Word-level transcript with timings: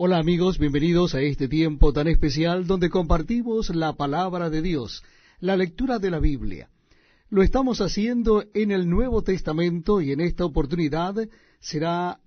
Hola 0.00 0.18
amigos, 0.18 0.60
bienvenidos 0.60 1.16
a 1.16 1.20
este 1.22 1.48
tiempo 1.48 1.92
tan 1.92 2.06
especial 2.06 2.68
donde 2.68 2.88
compartimos 2.88 3.74
la 3.74 3.94
palabra 3.94 4.48
de 4.48 4.62
Dios, 4.62 5.02
la 5.40 5.56
lectura 5.56 5.98
de 5.98 6.08
la 6.08 6.20
Biblia. 6.20 6.70
Lo 7.30 7.42
estamos 7.42 7.80
haciendo 7.80 8.44
en 8.54 8.70
el 8.70 8.88
Nuevo 8.88 9.24
Testamento 9.24 10.00
y 10.00 10.12
en 10.12 10.20
esta 10.20 10.44
oportunidad 10.44 11.16
será 11.58 12.20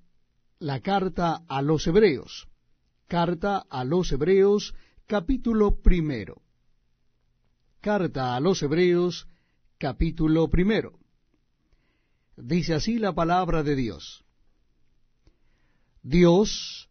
la 0.59 0.81
carta 0.81 1.45
a 1.47 1.61
los 1.61 1.87
Hebreos. 1.87 2.49
Carta 3.07 3.59
a 3.69 3.85
los 3.85 4.11
Hebreos, 4.11 4.75
capítulo 5.07 5.79
primero. 5.81 6.41
Carta 7.79 8.35
a 8.35 8.41
los 8.41 8.61
Hebreos, 8.61 9.29
capítulo 9.77 10.49
primero. 10.49 10.99
Dice 12.35 12.73
así 12.73 12.99
la 12.99 13.13
palabra 13.13 13.63
de 13.63 13.77
Dios. 13.77 14.25
Dios, 16.03 16.90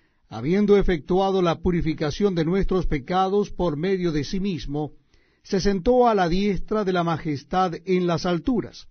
habiendo 0.31 0.77
efectuado 0.77 1.41
la 1.41 1.59
purificación 1.59 2.35
de 2.35 2.45
nuestros 2.45 2.87
pecados 2.87 3.51
por 3.51 3.75
medio 3.75 4.13
de 4.13 4.23
sí 4.23 4.39
mismo, 4.39 4.93
se 5.43 5.59
sentó 5.59 6.07
a 6.07 6.15
la 6.15 6.29
diestra 6.29 6.85
de 6.85 6.93
la 6.93 7.03
majestad 7.03 7.73
en 7.83 8.07
las 8.07 8.25
alturas, 8.25 8.87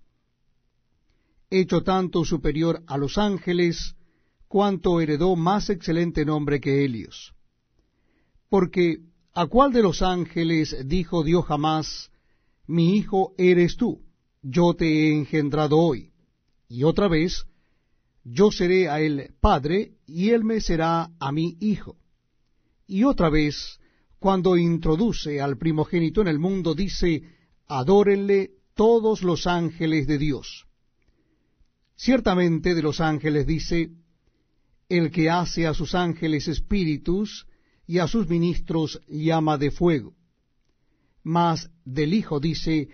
hecho 1.48 1.82
tanto 1.82 2.26
superior 2.26 2.82
a 2.86 2.98
los 2.98 3.16
ángeles, 3.16 3.96
cuanto 4.48 5.00
heredó 5.00 5.34
más 5.34 5.70
excelente 5.70 6.26
nombre 6.26 6.60
que 6.60 6.84
Helios. 6.84 7.32
Porque, 8.50 8.98
¿a 9.32 9.46
cuál 9.46 9.72
de 9.72 9.82
los 9.82 10.02
ángeles 10.02 10.76
dijo 10.84 11.24
Dios 11.24 11.46
jamás, 11.46 12.10
mi 12.66 12.96
hijo 12.96 13.32
eres 13.38 13.78
tú, 13.78 14.02
yo 14.42 14.74
te 14.74 14.84
he 14.84 15.16
engendrado 15.16 15.78
hoy? 15.78 16.12
Y 16.68 16.82
otra 16.82 17.08
vez, 17.08 17.46
yo 18.24 18.50
seré 18.50 18.90
a 18.90 19.00
él 19.00 19.32
padre, 19.40 19.92
y 20.12 20.30
él 20.30 20.42
me 20.42 20.60
será 20.60 21.08
a 21.20 21.30
mí 21.30 21.56
hijo. 21.60 21.96
Y 22.86 23.04
otra 23.04 23.30
vez, 23.30 23.78
cuando 24.18 24.56
introduce 24.56 25.40
al 25.40 25.56
primogénito 25.56 26.20
en 26.20 26.26
el 26.26 26.40
mundo, 26.40 26.74
dice, 26.74 27.22
adórenle 27.68 28.50
todos 28.74 29.22
los 29.22 29.46
ángeles 29.46 30.08
de 30.08 30.18
Dios. 30.18 30.66
Ciertamente 31.94 32.74
de 32.74 32.82
los 32.82 33.00
ángeles 33.00 33.46
dice, 33.46 33.90
el 34.88 35.12
que 35.12 35.30
hace 35.30 35.68
a 35.68 35.74
sus 35.74 35.94
ángeles 35.94 36.48
espíritus 36.48 37.46
y 37.86 37.98
a 37.98 38.08
sus 38.08 38.28
ministros 38.28 39.00
llama 39.06 39.58
de 39.58 39.70
fuego. 39.70 40.16
Mas 41.22 41.70
del 41.84 42.14
Hijo 42.14 42.40
dice, 42.40 42.88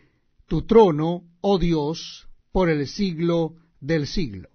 tu 0.46 0.66
trono, 0.66 1.22
oh 1.40 1.58
Dios, 1.58 2.28
por 2.52 2.68
el 2.68 2.86
siglo 2.86 3.54
del 3.80 4.06
siglo 4.06 4.50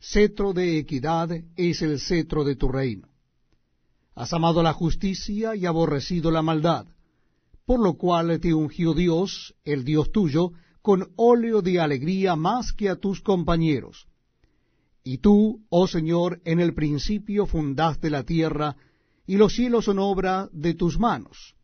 cetro 0.00 0.52
de 0.52 0.78
equidad 0.78 1.30
es 1.56 1.82
el 1.82 2.00
cetro 2.00 2.44
de 2.44 2.56
tu 2.56 2.68
reino. 2.68 3.08
Has 4.14 4.32
amado 4.32 4.62
la 4.62 4.72
justicia 4.72 5.54
y 5.54 5.66
aborrecido 5.66 6.30
la 6.30 6.42
maldad, 6.42 6.86
por 7.64 7.80
lo 7.80 7.94
cual 7.94 8.40
te 8.40 8.54
ungió 8.54 8.94
Dios, 8.94 9.54
el 9.64 9.84
Dios 9.84 10.10
tuyo, 10.10 10.52
con 10.82 11.12
óleo 11.16 11.62
de 11.62 11.80
alegría 11.80 12.34
más 12.34 12.72
que 12.72 12.88
a 12.88 12.96
tus 12.96 13.20
compañeros. 13.20 14.08
Y 15.04 15.18
tú, 15.18 15.64
oh 15.68 15.86
Señor, 15.86 16.40
en 16.44 16.60
el 16.60 16.74
principio 16.74 17.46
fundaste 17.46 18.10
la 18.10 18.24
tierra, 18.24 18.76
y 19.26 19.36
los 19.36 19.54
cielos 19.54 19.84
son 19.84 19.98
obra 19.98 20.48
de 20.52 20.74
tus 20.74 20.98
manos. 20.98 21.54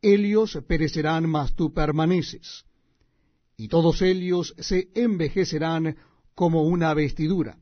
Ellos 0.00 0.58
perecerán, 0.66 1.28
mas 1.28 1.54
tú 1.54 1.72
permaneces. 1.72 2.64
Y 3.56 3.68
todos 3.68 4.02
ellos 4.02 4.54
se 4.58 4.88
envejecerán 4.94 5.96
como 6.36 6.62
una 6.64 6.92
vestidura, 6.94 7.58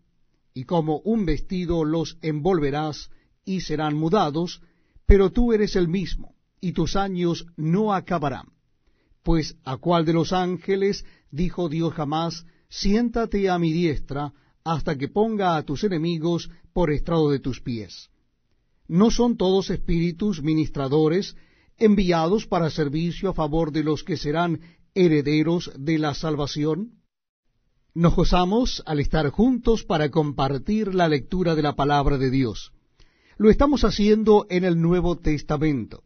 y 0.53 0.65
como 0.65 0.99
un 1.05 1.25
vestido 1.25 1.85
los 1.85 2.19
envolverás 2.23 3.09
y 3.45 3.61
serán 3.61 3.95
mudados, 3.95 4.61
pero 5.07 5.31
tú 5.31 5.53
eres 5.53 5.77
el 5.77 5.89
mismo, 5.89 6.35
y 6.61 6.73
tus 6.73 6.97
años 6.97 7.47
no 7.57 7.95
acabarán. 7.95 8.49
Pues 9.23 9.57
a 9.65 9.77
cuál 9.77 10.05
de 10.05 10.12
los 10.12 10.33
ángeles 10.33 11.05
dijo 11.31 11.69
Dios 11.69 11.95
jamás, 11.95 12.47
siéntate 12.69 13.49
a 13.49 13.59
mi 13.59 13.73
diestra, 13.73 14.33
hasta 14.65 14.99
que 14.99 15.09
ponga 15.09 15.56
a 15.56 15.62
tus 15.62 15.85
enemigos 15.85 16.51
por 16.73 16.91
estrado 16.91 17.31
de 17.31 17.39
tus 17.39 17.61
pies. 17.61 18.11
¿No 18.89 19.12
son 19.12 19.37
todos 19.37 19.71
espíritus 19.71 20.43
ministradores 20.43 21.37
enviados 21.79 22.47
para 22.47 22.71
servicio 22.71 23.31
a 23.31 23.35
favor 23.35 23.71
de 23.71 23.85
los 23.85 24.03
que 24.03 24.17
serán 24.17 24.61
herederos 24.95 25.71
de 25.79 25.99
la 25.99 26.12
salvación? 26.15 27.03
Nos 27.97 28.16
gozamos 28.16 28.82
al 28.87 28.99
estar 28.99 29.31
juntos 29.31 29.84
para 29.84 30.10
compartir 30.10 30.97
la 30.97 31.06
lectura 31.06 31.55
de 31.55 31.62
la 31.62 31.77
palabra 31.77 32.19
de 32.19 32.28
Dios. 32.28 32.72
Lo 33.37 33.50
estamos 33.50 33.84
haciendo 33.84 34.47
en 34.50 34.65
el 34.65 34.81
Nuevo 34.81 35.16
Testamento. 35.16 36.03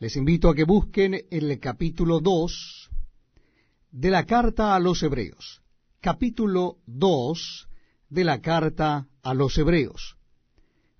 Les 0.00 0.16
invito 0.16 0.48
a 0.48 0.56
que 0.56 0.64
busquen 0.64 1.24
el 1.30 1.60
capítulo 1.60 2.18
2 2.18 2.90
de 3.92 4.10
la 4.10 4.26
carta 4.26 4.74
a 4.74 4.80
los 4.80 5.04
Hebreos. 5.04 5.62
Capítulo 6.00 6.78
2 6.86 7.68
de 8.08 8.24
la 8.24 8.40
carta 8.40 9.06
a 9.22 9.34
los 9.34 9.56
Hebreos. 9.56 10.16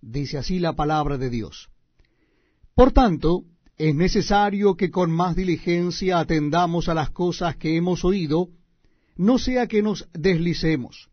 Dice 0.01 0.39
así 0.39 0.61
la 0.61 0.75
palabra 0.75 1.19
de 1.19 1.29
Dios. 1.29 1.71
Por 2.77 2.93
tanto, 2.93 3.43
es 3.77 3.97
necesario 3.97 4.77
que 4.77 4.93
con 4.93 5.11
más 5.11 5.35
diligencia 5.35 6.21
atendamos 6.21 6.89
a 6.89 6.95
las 6.95 7.11
cosas 7.11 7.57
que 7.57 7.77
hemos 7.77 8.05
oído, 8.05 8.51
no 9.17 9.39
sea 9.39 9.67
que 9.67 9.83
nos 9.83 10.09
deslicemos. 10.13 11.09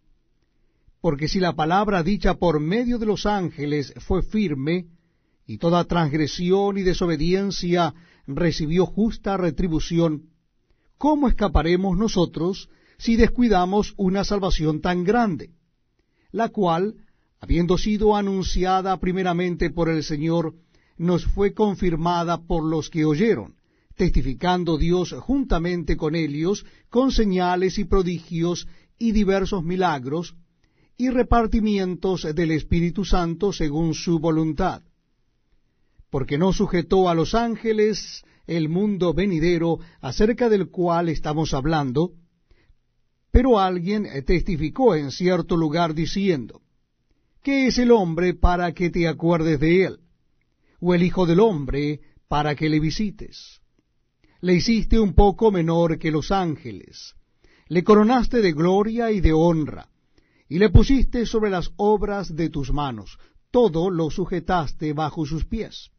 Porque 1.01 1.28
si 1.28 1.39
la 1.39 1.53
palabra 1.53 2.03
dicha 2.03 2.35
por 2.35 2.59
medio 2.59 3.00
de 3.00 3.06
los 3.06 3.25
ángeles 3.25 3.94
fue 4.00 4.22
firme, 4.22 4.88
y 5.45 5.57
toda 5.57 5.84
transgresión 5.85 6.78
y 6.78 6.84
desobediencia 6.84 7.94
recibió 8.28 8.85
justa 8.85 9.38
retribución, 9.38 10.29
¿cómo 10.97 11.28
escaparemos 11.28 11.97
nosotros 11.97 12.69
si 12.97 13.16
descuidamos 13.16 13.94
una 13.97 14.23
salvación 14.23 14.81
tan 14.81 15.03
grande? 15.03 15.50
La 16.31 16.50
cual, 16.50 16.95
habiendo 17.39 17.78
sido 17.78 18.16
anunciada 18.16 18.97
primeramente 19.00 19.72
por 19.72 19.89
el 19.89 20.03
Señor, 20.03 20.53
nos 20.97 21.25
fue 21.25 21.53
confirmada 21.53 22.45
por 22.45 22.63
los 22.63 22.89
que 22.89 23.06
oyeron 23.06 23.56
testificando 23.96 24.78
Dios 24.78 25.13
juntamente 25.19 25.97
con 25.97 26.16
ellos, 26.16 26.66
con 26.90 27.12
señales 27.12 27.78
y 27.78 27.85
prodigios 27.85 28.68
y 28.97 29.12
diversos 29.12 29.63
milagros, 29.63 30.35
y 30.97 31.09
repartimientos 31.09 32.28
del 32.35 32.51
Espíritu 32.51 33.06
Santo 33.06 33.51
según 33.51 33.96
su 33.96 34.19
voluntad. 34.19 34.84
Porque 36.12 36.38
no 36.38 36.53
sujetó 36.53 37.09
a 37.09 37.16
los 37.16 37.34
ángeles 37.34 38.24
el 38.46 38.69
mundo 38.69 39.13
venidero 39.13 39.80
acerca 40.01 40.50
del 40.50 40.69
cual 40.69 41.09
estamos 41.09 41.53
hablando, 41.53 42.12
pero 43.31 43.59
alguien 43.59 44.07
testificó 44.25 44.94
en 44.94 45.09
cierto 45.09 45.56
lugar 45.56 45.94
diciendo, 45.96 46.62
¿qué 47.41 47.68
es 47.68 47.78
el 47.78 47.91
hombre 47.91 48.34
para 48.34 48.74
que 48.74 48.90
te 48.90 49.07
acuerdes 49.07 49.59
de 49.59 49.85
él? 49.85 50.00
¿O 50.80 50.94
el 50.94 51.03
Hijo 51.03 51.25
del 51.25 51.40
hombre 51.40 52.01
para 52.27 52.56
que 52.56 52.69
le 52.69 52.80
visites? 52.80 53.61
Le 54.41 54.55
hiciste 54.55 54.99
un 54.99 55.13
poco 55.13 55.51
menor 55.51 55.99
que 55.99 56.11
los 56.11 56.31
ángeles, 56.31 57.13
le 57.67 57.83
coronaste 57.83 58.41
de 58.41 58.51
gloria 58.51 59.11
y 59.11 59.21
de 59.21 59.33
honra, 59.33 59.88
y 60.49 60.57
le 60.59 60.69
pusiste 60.69 61.25
sobre 61.25 61.51
las 61.51 61.71
obras 61.77 62.35
de 62.35 62.49
tus 62.49 62.73
manos, 62.73 63.17
todo 63.51 63.89
lo 63.89 64.09
sujetaste 64.09 64.93
bajo 64.93 65.25
sus 65.25 65.45
pies. 65.45 65.91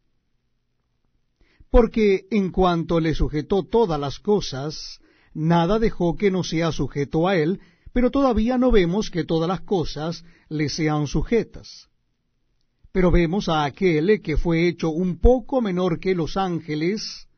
Porque 1.71 2.27
en 2.31 2.51
cuanto 2.51 3.01
le 3.01 3.15
sujetó 3.15 3.63
todas 3.63 3.99
las 3.99 4.19
cosas, 4.19 5.01
nada 5.33 5.79
dejó 5.79 6.17
que 6.17 6.31
no 6.31 6.45
sea 6.45 6.73
sujeto 6.73 7.29
a 7.29 7.37
él, 7.37 7.61
pero 7.93 8.11
todavía 8.11 8.59
no 8.59 8.71
vemos 8.71 9.11
que 9.11 9.25
todas 9.25 9.49
las 9.49 9.61
cosas 9.61 10.25
le 10.49 10.69
sean 10.69 11.07
sujetas. 11.07 11.89
Pero 12.91 13.11
vemos 13.11 13.49
a 13.49 13.65
aquel 13.65 14.21
que 14.21 14.37
fue 14.37 14.69
hecho 14.69 14.91
un 14.91 15.19
poco 15.19 15.63
menor 15.63 15.99
que 15.99 16.15
los 16.15 16.37
ángeles, 16.37 17.29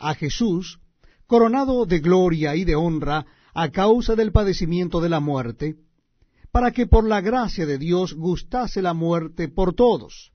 a 0.00 0.14
Jesús, 0.14 0.80
coronado 1.26 1.86
de 1.86 2.00
gloria 2.00 2.56
y 2.56 2.64
de 2.64 2.74
honra 2.74 3.26
a 3.54 3.70
causa 3.70 4.16
del 4.16 4.32
padecimiento 4.32 5.00
de 5.00 5.08
la 5.08 5.20
muerte, 5.20 5.76
para 6.50 6.72
que 6.72 6.86
por 6.86 7.06
la 7.06 7.20
gracia 7.20 7.66
de 7.66 7.78
Dios 7.78 8.14
gustase 8.14 8.82
la 8.82 8.94
muerte 8.94 9.48
por 9.48 9.74
todos, 9.74 10.32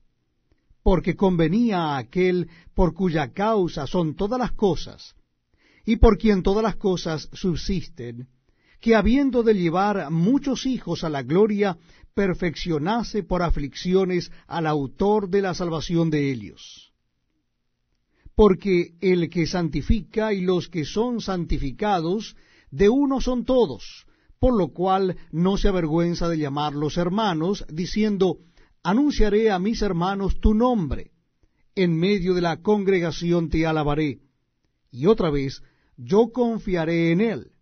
porque 0.82 1.16
convenía 1.16 1.78
a 1.78 1.98
aquel 1.98 2.48
por 2.74 2.94
cuya 2.94 3.32
causa 3.32 3.86
son 3.86 4.14
todas 4.14 4.38
las 4.38 4.52
cosas, 4.52 5.14
y 5.84 5.96
por 5.96 6.16
quien 6.16 6.42
todas 6.42 6.62
las 6.62 6.76
cosas 6.76 7.28
subsisten, 7.32 8.28
que 8.80 8.94
habiendo 8.94 9.42
de 9.42 9.54
llevar 9.54 10.10
muchos 10.10 10.64
hijos 10.64 11.04
a 11.04 11.08
la 11.08 11.22
gloria, 11.22 11.76
perfeccionase 12.14 13.22
por 13.22 13.42
aflicciones 13.42 14.30
al 14.46 14.66
autor 14.66 15.28
de 15.28 15.42
la 15.42 15.54
salvación 15.54 16.08
de 16.08 16.30
ellos. 16.30 16.85
Porque 18.36 18.92
el 19.00 19.30
que 19.30 19.46
santifica 19.46 20.32
y 20.32 20.42
los 20.42 20.68
que 20.68 20.84
son 20.84 21.20
santificados, 21.20 22.36
de 22.70 22.90
uno 22.90 23.20
son 23.20 23.44
todos, 23.44 24.06
por 24.38 24.56
lo 24.56 24.68
cual 24.68 25.16
no 25.32 25.56
se 25.56 25.68
avergüenza 25.68 26.28
de 26.28 26.38
llamarlos 26.38 26.98
hermanos, 26.98 27.64
diciendo, 27.72 28.36
anunciaré 28.82 29.50
a 29.50 29.58
mis 29.58 29.80
hermanos 29.80 30.38
tu 30.38 30.52
nombre, 30.52 31.12
en 31.74 31.96
medio 31.96 32.34
de 32.34 32.42
la 32.42 32.60
congregación 32.60 33.48
te 33.48 33.66
alabaré. 33.66 34.20
Y 34.90 35.06
otra 35.06 35.30
vez, 35.30 35.62
yo 35.96 36.30
confiaré 36.30 37.12
en 37.12 37.22
él. 37.22 37.52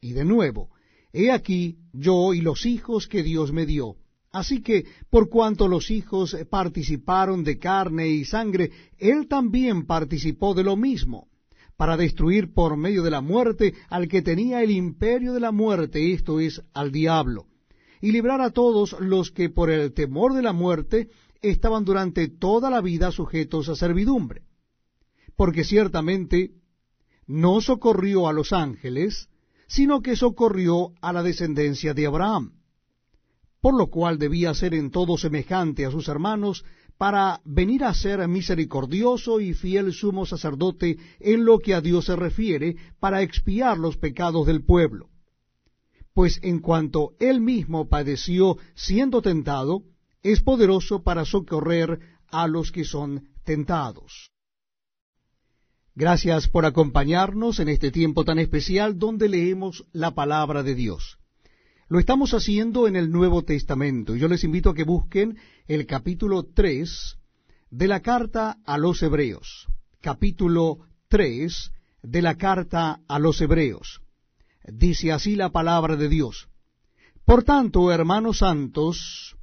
Y 0.00 0.12
de 0.12 0.24
nuevo, 0.24 0.70
he 1.12 1.30
aquí 1.30 1.78
yo 1.92 2.34
y 2.34 2.42
los 2.42 2.66
hijos 2.66 3.08
que 3.08 3.22
Dios 3.22 3.52
me 3.52 3.64
dio. 3.64 3.96
Así 4.32 4.62
que, 4.62 4.86
por 5.10 5.28
cuanto 5.28 5.66
los 5.66 5.90
hijos 5.90 6.36
participaron 6.48 7.42
de 7.42 7.58
carne 7.58 8.08
y 8.08 8.24
sangre, 8.24 8.70
él 8.98 9.26
también 9.28 9.86
participó 9.86 10.54
de 10.54 10.62
lo 10.62 10.76
mismo, 10.76 11.28
para 11.76 11.96
destruir 11.96 12.52
por 12.52 12.76
medio 12.76 13.02
de 13.02 13.10
la 13.10 13.20
muerte 13.20 13.74
al 13.88 14.06
que 14.06 14.22
tenía 14.22 14.62
el 14.62 14.70
imperio 14.70 15.32
de 15.32 15.40
la 15.40 15.50
muerte, 15.50 16.12
esto 16.12 16.38
es, 16.38 16.62
al 16.74 16.92
diablo 16.92 17.46
y 18.00 18.12
librar 18.12 18.40
a 18.40 18.50
todos 18.50 18.96
los 18.98 19.30
que 19.30 19.50
por 19.50 19.70
el 19.70 19.92
temor 19.92 20.34
de 20.34 20.42
la 20.42 20.52
muerte 20.52 21.08
estaban 21.42 21.84
durante 21.84 22.28
toda 22.28 22.70
la 22.70 22.80
vida 22.80 23.12
sujetos 23.12 23.68
a 23.68 23.76
servidumbre. 23.76 24.42
Porque 25.36 25.64
ciertamente 25.64 26.52
no 27.26 27.60
socorrió 27.60 28.28
a 28.28 28.32
los 28.32 28.52
ángeles, 28.52 29.28
sino 29.68 30.00
que 30.02 30.16
socorrió 30.16 30.92
a 31.00 31.12
la 31.12 31.22
descendencia 31.22 31.94
de 31.94 32.06
Abraham, 32.06 32.59
por 33.60 33.74
lo 33.76 33.88
cual 33.88 34.18
debía 34.18 34.54
ser 34.54 34.74
en 34.74 34.90
todo 34.90 35.18
semejante 35.18 35.84
a 35.84 35.90
sus 35.90 36.08
hermanos, 36.08 36.64
para 36.98 37.40
venir 37.44 37.84
a 37.84 37.94
ser 37.94 38.26
misericordioso 38.28 39.40
y 39.40 39.54
fiel 39.54 39.92
sumo 39.92 40.26
sacerdote 40.26 40.98
en 41.18 41.44
lo 41.44 41.58
que 41.58 41.74
a 41.74 41.80
Dios 41.80 42.06
se 42.06 42.16
refiere, 42.16 42.76
para 42.98 43.22
expiar 43.22 43.78
los 43.78 43.96
pecados 43.96 44.46
del 44.46 44.64
pueblo 44.64 45.10
pues 46.20 46.38
en 46.42 46.58
cuanto 46.58 47.12
él 47.18 47.40
mismo 47.40 47.88
padeció 47.88 48.58
siendo 48.74 49.22
tentado, 49.22 49.84
es 50.22 50.42
poderoso 50.42 51.02
para 51.02 51.24
socorrer 51.24 52.00
a 52.28 52.46
los 52.46 52.72
que 52.72 52.84
son 52.84 53.28
tentados. 53.44 54.30
Gracias 55.94 56.48
por 56.48 56.66
acompañarnos 56.66 57.58
en 57.58 57.68
este 57.68 57.90
tiempo 57.90 58.24
tan 58.24 58.38
especial 58.38 58.98
donde 58.98 59.28
leemos 59.28 59.86
la 59.92 60.10
palabra 60.12 60.62
de 60.62 60.74
Dios. 60.74 61.19
Lo 61.90 61.98
estamos 61.98 62.34
haciendo 62.34 62.86
en 62.86 62.94
el 62.94 63.10
Nuevo 63.10 63.42
Testamento 63.42 64.14
yo 64.14 64.28
les 64.28 64.44
invito 64.44 64.70
a 64.70 64.74
que 64.74 64.84
busquen 64.84 65.36
el 65.66 65.86
capítulo 65.86 66.44
3 66.44 67.18
de 67.72 67.88
la 67.88 67.98
carta 67.98 68.58
a 68.64 68.78
los 68.78 69.02
Hebreos. 69.02 69.66
Capítulo 70.00 70.78
3 71.08 71.72
de 72.04 72.22
la 72.22 72.36
carta 72.36 73.00
a 73.08 73.18
los 73.18 73.40
Hebreos. 73.40 74.02
Dice 74.72 75.10
así 75.10 75.34
la 75.34 75.50
palabra 75.50 75.96
de 75.96 76.08
Dios. 76.08 76.48
Por 77.24 77.42
tanto, 77.42 77.90
hermanos 77.90 78.38
santos, 78.38 79.36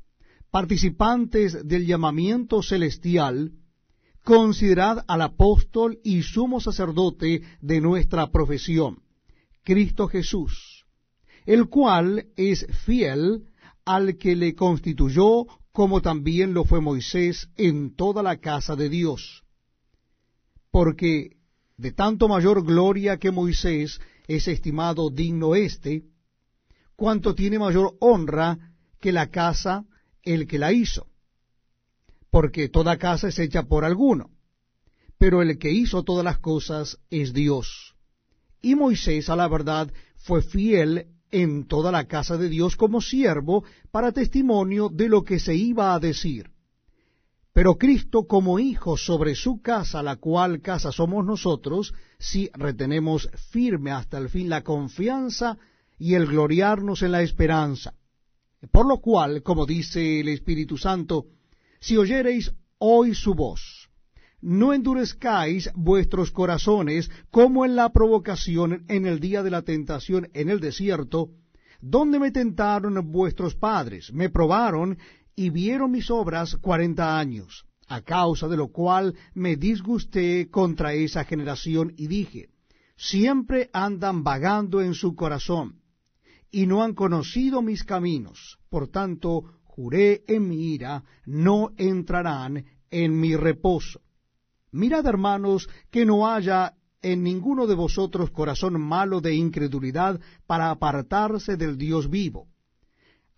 participantes 0.50 1.68
del 1.68 1.86
llamamiento 1.86 2.64
celestial, 2.64 3.52
considerad 4.24 5.04
al 5.10 5.22
apóstol 5.22 6.00
y 6.02 6.24
sumo 6.24 6.62
sacerdote 6.62 7.42
de 7.60 7.82
nuestra 7.82 8.32
profesión, 8.32 9.04
Cristo 9.66 10.08
Jesús, 10.08 10.77
el 11.48 11.70
cual 11.70 12.28
es 12.36 12.68
fiel 12.86 13.46
al 13.86 14.18
que 14.18 14.36
le 14.36 14.54
constituyó, 14.54 15.46
como 15.72 16.02
también 16.02 16.54
lo 16.54 16.66
fue 16.66 16.82
Moisés 16.82 17.50
en 17.56 17.96
toda 17.96 18.22
la 18.22 18.38
casa 18.38 18.76
de 18.76 18.90
Dios. 18.90 19.46
Porque 20.72 21.38
de 21.78 21.94
tanto 21.94 22.28
mayor 22.28 22.66
gloria 22.66 23.18
que 23.18 23.32
Moisés 23.32 24.02
es 24.28 24.48
estimado 24.50 25.10
digno 25.10 25.56
éste, 25.56 26.04
cuanto 26.98 27.34
tiene 27.34 27.60
mayor 27.60 27.96
honra 28.02 28.74
que 29.00 29.14
la 29.14 29.30
casa 29.30 29.86
el 30.24 30.48
que 30.48 30.60
la 30.60 30.74
hizo. 30.74 31.08
Porque 32.30 32.68
toda 32.68 32.98
casa 32.98 33.30
es 33.30 33.40
hecha 33.40 33.64
por 33.64 33.86
alguno, 33.86 34.32
pero 35.18 35.42
el 35.42 35.58
que 35.58 35.72
hizo 35.72 36.04
todas 36.04 36.26
las 36.26 36.40
cosas 36.40 36.98
es 37.10 37.32
Dios. 37.32 37.96
Y 38.62 38.76
Moisés, 38.76 39.30
a 39.30 39.38
la 39.38 39.48
verdad, 39.48 39.94
fue 40.18 40.42
fiel 40.42 41.14
en 41.32 41.68
toda 41.68 41.92
la 41.92 42.06
casa 42.06 42.38
de 42.38 42.50
Dios 42.50 42.76
como 42.76 43.02
siervo 43.02 43.64
para 43.92 44.12
testimonio 44.12 44.90
de 44.90 45.10
lo 45.10 45.24
que 45.24 45.40
se 45.40 45.56
iba 45.56 45.94
a 45.94 46.00
decir 46.00 46.52
pero 47.58 47.76
Cristo 47.80 48.28
como 48.28 48.60
hijo 48.60 48.98
sobre 48.98 49.34
su 49.34 49.64
casa, 49.64 50.04
la 50.04 50.18
cual 50.18 50.62
casa 50.62 50.92
somos 50.92 51.26
nosotros, 51.26 51.92
si 52.20 52.52
retenemos 52.54 53.28
firme 53.50 53.90
hasta 53.90 54.20
el 54.20 54.30
fin 54.30 54.48
la 54.48 54.62
confianza 54.62 55.58
y 55.98 56.14
el 56.14 56.28
gloriarnos 56.28 57.02
en 57.02 57.14
la 57.14 57.24
esperanza. 57.24 57.96
Por 58.72 58.88
lo 58.88 59.00
cual, 59.00 59.42
como 59.42 59.66
dice 59.66 60.20
el 60.20 60.28
Espíritu 60.28 60.78
Santo, 60.78 61.26
si 61.80 61.98
oyereis 61.98 62.54
hoy 62.78 63.16
su 63.16 63.34
voz, 63.34 63.77
no 64.42 64.74
endurezcáis 64.74 65.70
vuestros 65.76 66.32
corazones 66.32 67.10
como 67.32 67.66
en 67.66 67.76
la 67.76 67.92
provocación 67.92 68.86
en 68.88 69.06
el 69.06 69.20
día 69.20 69.44
de 69.44 69.50
la 69.50 69.64
tentación 69.64 70.30
en 70.34 70.50
el 70.50 70.60
desierto, 70.60 71.30
donde 71.82 72.20
me 72.20 72.32
tentaron 72.32 73.12
vuestros 73.12 73.56
padres, 73.56 74.12
me 74.14 74.30
probaron 74.30 74.98
y 75.36 75.50
vieron 75.50 75.92
mis 75.92 76.10
obras 76.10 76.56
cuarenta 76.58 77.20
años, 77.20 77.66
a 77.88 78.02
causa 78.02 78.48
de 78.48 78.58
lo 78.58 78.70
cual 78.70 79.16
me 79.34 79.56
disgusté 79.56 80.50
contra 80.50 80.94
esa 80.94 81.24
generación 81.24 81.94
y 81.98 82.08
dije, 82.08 82.50
siempre 82.96 83.70
andan 83.74 84.24
vagando 84.24 84.82
en 84.82 84.94
su 84.94 85.16
corazón, 85.16 85.82
y 86.52 86.66
no 86.66 86.84
han 86.84 86.94
conocido 86.94 87.62
mis 87.62 87.84
caminos, 87.84 88.58
por 88.70 88.88
tanto 88.88 89.44
juré 89.64 90.24
en 90.28 90.48
mi 90.48 90.74
ira, 90.74 91.04
no 91.26 91.72
entrarán 91.78 92.66
en 92.90 93.20
mi 93.20 93.36
reposo. 93.36 94.02
Mirad, 94.72 95.06
hermanos, 95.06 95.70
que 95.92 96.06
no 96.06 96.28
haya 96.28 96.74
en 97.02 97.24
ninguno 97.24 97.68
de 97.68 97.76
vosotros 97.76 98.32
corazón 98.32 98.80
malo 98.82 99.22
de 99.22 99.36
incredulidad 99.36 100.20
para 100.46 100.72
apartarse 100.72 101.56
del 101.56 101.78
Dios 101.78 102.10
vivo. 102.10 102.48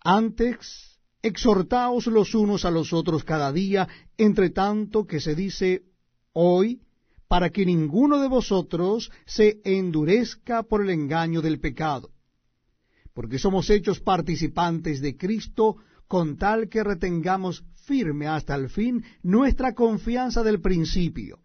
Antes 0.00 0.98
exhortaos 1.22 2.06
los 2.06 2.34
unos 2.34 2.64
a 2.64 2.70
los 2.70 2.92
otros 2.92 3.24
cada 3.24 3.52
día, 3.52 3.86
entre 4.16 4.50
tanto 4.50 5.06
que 5.06 5.20
se 5.20 5.34
dice 5.34 5.82
hoy, 6.32 6.80
para 7.28 7.50
que 7.50 7.64
ninguno 7.64 8.18
de 8.18 8.28
vosotros 8.28 9.10
se 9.26 9.60
endurezca 9.64 10.62
por 10.64 10.82
el 10.82 10.90
engaño 10.90 11.42
del 11.42 11.60
pecado. 11.60 12.10
Porque 13.14 13.38
somos 13.38 13.70
hechos 13.70 14.00
participantes 14.00 15.00
de 15.00 15.16
Cristo, 15.16 15.76
con 16.08 16.36
tal 16.36 16.68
que 16.68 16.82
retengamos 16.82 17.62
firme 17.90 18.26
hasta 18.26 18.54
el 18.54 18.68
fin 18.68 18.94
nuestra 19.22 19.74
confianza 19.74 20.42
del 20.42 20.60
principio. 20.60 21.40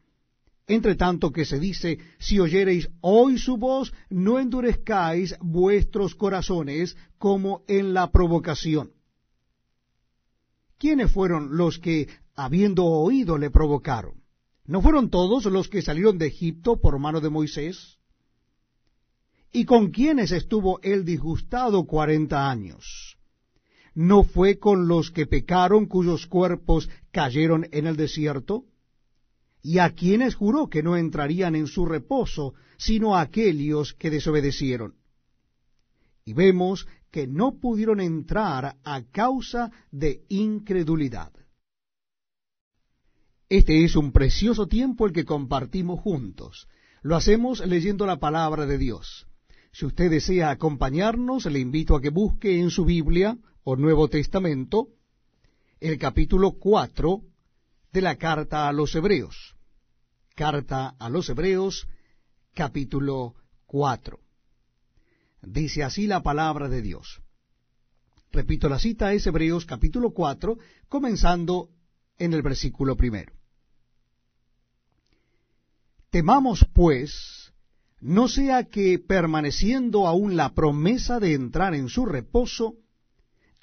Entre 0.67 0.95
tanto 0.95 1.31
que 1.31 1.45
se 1.45 1.59
dice, 1.59 1.99
si 2.19 2.39
oyereis 2.39 2.89
hoy 3.01 3.37
su 3.37 3.57
voz, 3.57 3.93
no 4.09 4.39
endurezcáis 4.39 5.35
vuestros 5.39 6.15
corazones 6.15 6.95
como 7.17 7.63
en 7.67 7.93
la 7.93 8.11
provocación. 8.11 8.95
¿quiénes 10.77 11.11
fueron 11.11 11.57
los 11.57 11.79
que, 11.79 12.07
habiendo 12.35 12.85
oído, 12.85 13.37
le 13.37 13.49
provocaron? 13.49 14.23
¿No 14.65 14.81
fueron 14.81 15.09
todos 15.09 15.45
los 15.45 15.67
que 15.67 15.81
salieron 15.81 16.17
de 16.19 16.27
Egipto 16.27 16.79
por 16.79 16.99
mano 16.99 17.21
de 17.21 17.29
Moisés? 17.29 17.97
¿Y 19.51 19.65
con 19.65 19.91
quiénes 19.91 20.31
estuvo 20.31 20.79
él 20.81 21.05
disgustado 21.05 21.85
cuarenta 21.85 22.49
años? 22.49 23.14
¿No 23.95 24.23
fue 24.23 24.59
con 24.59 24.89
los 24.89 25.09
que 25.09 25.25
pecaron 25.25 25.85
cuyos 25.85 26.27
cuerpos 26.27 26.89
cayeron 27.11 27.67
en 27.71 27.87
el 27.87 27.95
desierto? 27.95 28.65
¿Y 29.61 29.79
a 29.79 29.91
quienes 29.91 30.35
juró 30.35 30.69
que 30.69 30.83
no 30.83 30.97
entrarían 30.97 31.55
en 31.55 31.65
su 31.65 31.85
reposo, 31.85 32.53
sino 32.77 33.15
a 33.15 33.21
aquellos 33.21 33.93
que 33.93 34.11
desobedecieron? 34.11 34.95
Y 36.25 36.33
vemos 36.33 36.87
que 37.09 37.25
no 37.25 37.57
pudieron 37.57 38.01
entrar 38.01 38.75
a 38.83 39.01
causa 39.03 39.71
de 39.91 40.25
incredulidad. 40.27 41.31
Este 43.47 43.85
es 43.85 43.95
un 43.95 44.11
precioso 44.11 44.67
tiempo 44.67 45.05
el 45.05 45.13
que 45.13 45.23
compartimos 45.23 46.01
juntos. 46.01 46.67
Lo 47.01 47.15
hacemos 47.15 47.65
leyendo 47.65 48.05
la 48.05 48.19
palabra 48.19 48.65
de 48.65 48.77
Dios. 48.77 49.27
Si 49.71 49.85
usted 49.85 50.09
desea 50.09 50.49
acompañarnos, 50.49 51.45
le 51.45 51.59
invito 51.59 51.95
a 51.95 52.01
que 52.01 52.09
busque 52.09 52.59
en 52.59 52.71
su 52.71 52.83
Biblia 52.83 53.37
o 53.65 53.75
Nuevo 53.75 54.07
Testamento 54.07 54.89
el 55.79 55.97
capítulo 55.97 56.51
4 56.51 57.21
de 57.91 58.01
la 58.01 58.15
carta 58.15 58.67
a 58.67 58.71
los 58.71 58.93
Hebreos. 58.93 59.55
Carta 60.35 60.95
a 60.99 61.09
los 61.09 61.29
Hebreos, 61.29 61.87
capítulo 62.53 63.33
4. 63.65 64.19
Dice 65.41 65.83
así 65.83 66.05
la 66.05 66.21
palabra 66.21 66.69
de 66.69 66.83
Dios. 66.83 67.21
Repito, 68.31 68.69
la 68.69 68.77
cita 68.77 69.13
es 69.13 69.25
Hebreos 69.25 69.65
capítulo 69.65 70.11
4, 70.11 70.59
comenzando 70.87 71.69
en 72.19 72.33
el 72.33 72.43
versículo 72.43 72.95
primero. 72.95 73.33
Temamos, 76.11 76.67
pues, 76.71 77.51
no 77.99 78.27
sea 78.27 78.65
que 78.65 78.99
permaneciendo 78.99 80.05
aún 80.05 80.35
la 80.35 80.53
promesa 80.53 81.19
de 81.19 81.33
entrar 81.33 81.73
en 81.73 81.89
su 81.89 82.05
reposo, 82.05 82.75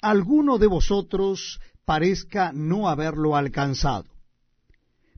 alguno 0.03 0.57
de 0.57 0.67
vosotros 0.67 1.61
parezca 1.85 2.51
no 2.53 2.89
haberlo 2.89 3.35
alcanzado. 3.35 4.05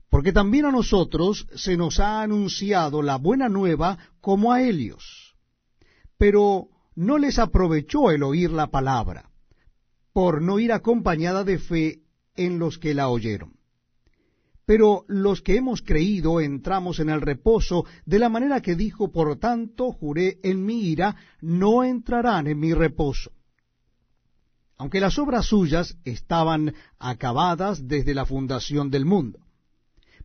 Porque 0.08 0.32
también 0.32 0.64
a 0.64 0.70
nosotros 0.70 1.46
se 1.54 1.76
nos 1.76 1.98
ha 1.98 2.22
anunciado 2.22 3.02
la 3.02 3.16
buena 3.16 3.48
nueva 3.48 3.98
como 4.20 4.52
a 4.52 4.62
ellos. 4.62 5.34
Pero 6.16 6.68
no 6.94 7.18
les 7.18 7.38
aprovechó 7.38 8.10
el 8.10 8.22
oír 8.22 8.50
la 8.50 8.68
palabra, 8.68 9.30
por 10.12 10.40
no 10.40 10.58
ir 10.58 10.72
acompañada 10.72 11.44
de 11.44 11.58
fe 11.58 12.00
en 12.36 12.58
los 12.58 12.78
que 12.78 12.94
la 12.94 13.08
oyeron. 13.08 13.56
Pero 14.64 15.04
los 15.08 15.42
que 15.42 15.56
hemos 15.56 15.82
creído 15.82 16.40
entramos 16.40 16.98
en 17.00 17.10
el 17.10 17.20
reposo 17.20 17.84
de 18.04 18.18
la 18.18 18.28
manera 18.28 18.62
que 18.62 18.74
dijo, 18.74 19.12
por 19.12 19.36
tanto 19.38 19.92
juré 19.92 20.38
en 20.42 20.64
mi 20.64 20.88
ira, 20.88 21.16
no 21.40 21.84
entrarán 21.84 22.46
en 22.46 22.58
mi 22.58 22.72
reposo. 22.72 23.30
Aunque 24.78 25.00
las 25.00 25.18
obras 25.18 25.46
suyas 25.46 25.96
estaban 26.04 26.74
acabadas 26.98 27.88
desde 27.88 28.14
la 28.14 28.26
fundación 28.26 28.90
del 28.90 29.04
mundo. 29.04 29.40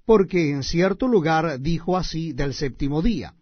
Porque 0.06 0.52
en 0.52 0.64
cierto 0.64 1.08
lugar 1.08 1.60
dijo 1.62 1.98
así 1.98 2.34
del 2.34 2.54
séptimo 2.54 3.02
día, 3.02 3.36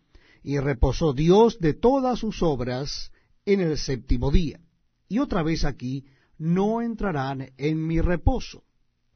y 0.43 0.59
reposó 0.59 1.13
Dios 1.13 1.59
de 1.59 1.73
todas 1.73 2.19
sus 2.19 2.43
obras 2.43 3.11
en 3.45 3.61
el 3.61 3.77
séptimo 3.77 4.31
día. 4.31 4.59
Y 5.07 5.19
otra 5.19 5.41
vez 5.41 5.65
aquí, 5.65 6.05
no 6.37 6.81
entrarán 6.81 7.51
en 7.57 7.85
mi 7.85 7.99
reposo. 7.99 8.63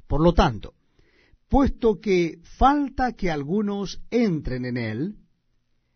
Por 0.08 0.22
lo 0.22 0.34
tanto, 0.34 0.74
puesto 1.48 2.00
que 2.00 2.40
falta 2.58 3.14
que 3.14 3.32
algunos 3.32 4.02
entren 4.10 4.66
en 4.66 4.78
él, 4.78 5.16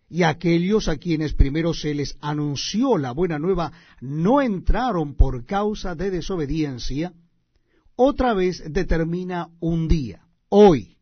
y 0.10 0.24
aquellos 0.24 0.88
a 0.88 0.98
quienes 0.98 1.34
primero 1.34 1.74
se 1.74 1.94
les 1.94 2.18
anunció 2.22 2.98
la 2.98 3.12
buena 3.12 3.40
nueva 3.40 3.72
no 4.00 4.42
entraron 4.42 5.16
por 5.16 5.46
causa 5.46 5.96
de 5.96 6.12
desobediencia, 6.12 7.14
otra 7.96 8.34
vez 8.34 8.64
determina 8.72 9.50
un 9.60 9.88
día, 9.88 10.28
hoy, 10.50 10.98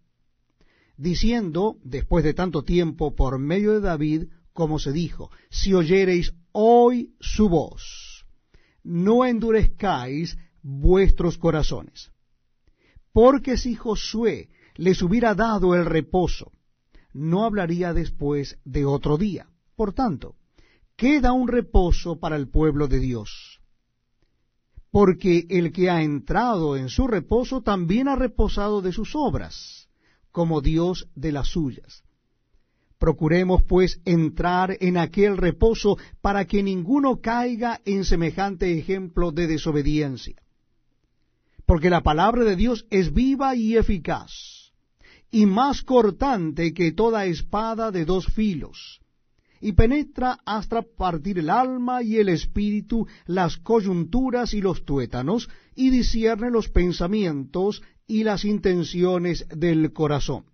diciendo, 0.98 1.78
después 1.84 2.24
de 2.24 2.34
tanto 2.34 2.64
tiempo, 2.64 3.16
por 3.16 3.38
medio 3.38 3.74
de 3.74 3.82
David, 3.82 4.24
como 4.54 4.80
se 4.80 4.92
dijo, 4.92 5.30
si 5.50 5.74
oyereis 5.74 6.34
hoy 6.54 7.14
su 7.20 7.50
voz, 7.50 8.26
no 8.84 9.26
endurezcáis 9.26 10.38
vuestros 10.62 11.38
corazones. 11.38 12.12
Porque 13.12 13.58
si 13.58 13.76
Josué 13.76 14.50
les 14.76 15.02
hubiera 15.02 15.36
dado 15.36 15.76
el 15.76 15.86
reposo, 15.86 16.52
no 17.16 17.46
hablaría 17.46 17.94
después 17.94 18.60
de 18.66 18.86
otro 18.86 19.18
día. 19.18 19.48
Por 19.76 19.94
tanto, 19.94 20.36
queda 20.96 21.32
un 21.32 21.48
reposo 21.48 22.20
para 22.20 22.36
el 22.36 22.50
pueblo 22.50 22.88
de 22.88 23.00
Dios. 23.00 23.62
Porque 24.92 25.46
el 25.50 25.72
que 25.72 25.90
ha 25.90 26.04
entrado 26.04 26.78
en 26.78 26.90
su 26.90 27.08
reposo 27.08 27.62
también 27.62 28.08
ha 28.08 28.16
reposado 28.16 28.82
de 28.82 28.92
sus 28.92 29.16
obras, 29.16 29.90
como 30.32 30.62
Dios 30.62 31.08
de 31.16 31.32
las 31.32 31.48
suyas. 31.48 32.04
Procuremos 32.98 33.64
pues 33.64 34.02
entrar 34.06 34.78
en 34.80 34.98
aquel 34.98 35.38
reposo 35.38 35.98
para 36.22 36.46
que 36.46 36.64
ninguno 36.64 37.22
caiga 37.22 37.82
en 37.86 38.06
semejante 38.06 38.78
ejemplo 38.78 39.32
de 39.32 39.48
desobediencia 39.48 40.36
porque 41.66 41.90
la 41.90 42.02
palabra 42.02 42.44
de 42.44 42.56
Dios 42.56 42.86
es 42.90 43.14
viva 43.14 43.56
y 43.56 43.76
eficaz, 43.76 44.65
y 45.36 45.46
más 45.46 45.82
cortante 45.82 46.74
que 46.74 46.94
toda 46.94 47.26
espada 47.26 47.92
de 47.92 48.06
dos 48.06 48.26
filos, 48.28 49.02
y 49.60 49.74
penetra 49.74 50.40
hasta 50.46 50.82
partir 50.82 51.40
el 51.40 51.50
alma 51.50 52.02
y 52.02 52.16
el 52.16 52.30
espíritu, 52.30 53.06
las 53.26 53.58
coyunturas 53.58 54.54
y 54.54 54.62
los 54.62 54.86
tuétanos, 54.86 55.50
y 55.76 55.90
discierne 55.90 56.50
los 56.50 56.70
pensamientos 56.70 57.84
y 58.08 58.24
las 58.24 58.46
intenciones 58.46 59.46
del 59.50 59.92
corazón. 59.92 60.46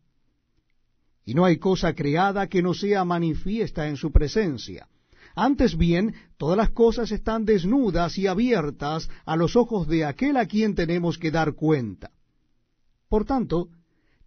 Y 1.26 1.36
no 1.36 1.46
hay 1.46 1.58
cosa 1.58 1.94
creada 1.94 2.48
que 2.48 2.64
no 2.64 2.74
sea 2.74 3.06
manifiesta 3.06 3.88
en 3.88 3.98
su 3.98 4.12
presencia 4.12 4.88
antes 5.36 5.78
bien, 5.78 6.16
todas 6.38 6.58
las 6.58 6.72
cosas 6.72 7.12
están 7.12 7.46
desnudas 7.46 8.18
y 8.18 8.28
abiertas 8.28 9.10
a 9.26 9.38
los 9.38 9.56
ojos 9.56 9.88
de 9.88 10.04
aquel 10.04 10.36
a 10.36 10.46
quien 10.46 10.76
tenemos 10.76 11.18
que 11.18 11.32
dar 11.32 11.54
cuenta. 11.54 12.12
Por 13.08 13.24
tanto, 13.24 13.70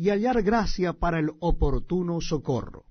y 0.00 0.08
hallar 0.08 0.42
gracia 0.42 0.94
para 0.94 1.18
el 1.18 1.28
oportuno 1.40 2.22
socorro. 2.22 2.86